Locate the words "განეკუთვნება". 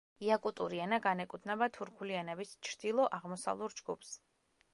1.03-1.67